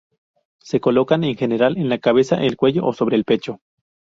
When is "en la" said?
1.77-1.99